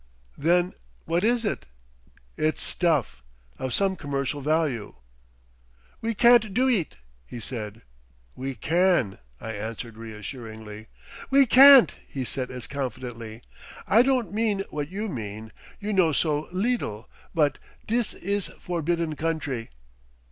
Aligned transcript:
"Then 0.35 0.73
what 1.05 1.23
is 1.23 1.45
it?" 1.45 1.67
"It's 2.35 2.63
stuff—of 2.63 3.71
some 3.71 3.95
commercial 3.95 4.41
value." 4.41 4.95
"We 6.01 6.15
can't 6.15 6.55
do 6.55 6.67
eet," 6.67 6.95
he 7.23 7.39
said. 7.39 7.83
"We 8.33 8.55
can," 8.55 9.19
I 9.39 9.51
answered 9.51 9.97
reassuringly. 9.97 10.87
"We 11.29 11.45
can't," 11.45 11.95
he 12.07 12.25
said 12.25 12.49
as 12.49 12.65
confidently. 12.65 13.43
"I 13.87 14.01
don't 14.01 14.33
mean 14.33 14.63
what 14.71 14.89
you 14.89 15.07
mean. 15.07 15.51
You 15.79 15.93
know 15.93 16.13
so 16.13 16.47
liddle—But—dis 16.51 18.15
is 18.15 18.47
forbidden 18.57 19.15
country." 19.15 19.69